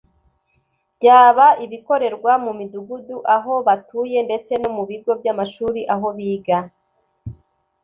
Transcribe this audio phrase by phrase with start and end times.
[0.95, 6.57] byaba ibikorerwa mu Midugudu aho batuye ndetse no mu bigo by’amashuri aho biga